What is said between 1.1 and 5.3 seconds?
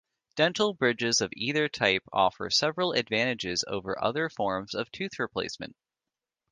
of either type offer several advantages over other forms of tooth